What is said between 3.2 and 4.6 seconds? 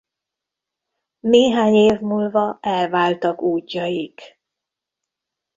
útjaik.